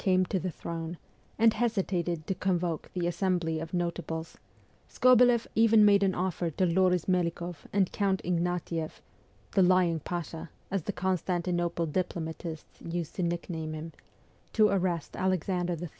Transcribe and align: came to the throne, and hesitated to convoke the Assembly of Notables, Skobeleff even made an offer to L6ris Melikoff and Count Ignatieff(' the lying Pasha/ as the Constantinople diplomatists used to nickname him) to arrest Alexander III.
came 0.01 0.25
to 0.25 0.39
the 0.39 0.49
throne, 0.49 0.97
and 1.37 1.53
hesitated 1.53 2.25
to 2.25 2.33
convoke 2.33 2.89
the 2.95 3.05
Assembly 3.05 3.59
of 3.59 3.71
Notables, 3.71 4.35
Skobeleff 4.87 5.45
even 5.53 5.85
made 5.85 6.01
an 6.01 6.15
offer 6.15 6.49
to 6.49 6.65
L6ris 6.65 7.07
Melikoff 7.07 7.67
and 7.71 7.91
Count 7.91 8.19
Ignatieff(' 8.25 8.99
the 9.53 9.61
lying 9.61 9.99
Pasha/ 9.99 10.49
as 10.71 10.81
the 10.81 10.91
Constantinople 10.91 11.85
diplomatists 11.85 12.81
used 12.81 13.13
to 13.13 13.21
nickname 13.21 13.73
him) 13.73 13.91
to 14.53 14.69
arrest 14.69 15.15
Alexander 15.15 15.77
III. 15.79 15.89